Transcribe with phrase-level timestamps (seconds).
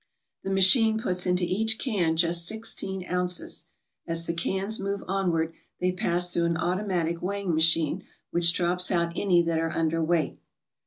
[0.41, 3.67] The machine puts into each can just sixteen ounces.
[4.07, 9.13] As the cans move onward they pass through an automatic weighing machine which drops out
[9.15, 10.37] any that are underweight.